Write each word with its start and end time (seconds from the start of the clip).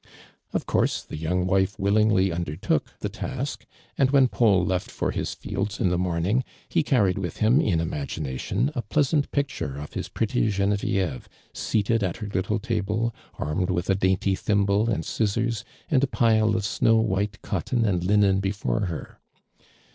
Of 0.51 0.65
course 0.65 1.03
the 1.03 1.15
yomig 1.15 1.45
wife 1.45 1.77
willingly 1.77 2.31
under 2.31 2.55
took 2.55 2.97
the 3.01 3.07
task, 3.07 3.67
and 3.99 4.09
when 4.09 4.29
I'aul 4.29 4.65
left 4.65 4.89
for 4.89 5.11
his 5.11 5.35
tields 5.35 5.79
in 5.79 5.89
the 5.89 5.97
morning, 5.99 6.43
he 6.67 6.81
carried 6.81 7.19
with 7.19 7.37
him 7.37 7.61
in 7.61 7.79
imagination 7.79 8.71
a 8.73 8.81
jjleasant 8.81 9.29
picture 9.29 9.77
of 9.77 9.93
his 9.93 10.09
pretty 10.09 10.49
Genevieve 10.49 11.29
seated 11.53 12.01
at 12.01 12.17
her 12.17 12.27
little 12.33 12.57
table, 12.57 13.13
armed 13.37 13.69
with 13.69 13.91
a 13.91 13.93
dainty 13.95 14.33
thimble 14.33 14.89
and 14.89 15.05
scissors, 15.05 15.63
and 15.87 16.03
a 16.03 16.07
pile 16.07 16.55
of 16.55 16.65
snow 16.65 16.95
white 16.95 17.39
cotton 17.43 17.85
and 17.85 18.03
linen 18.03 18.39
before 18.39 18.87
her. 18.87 19.19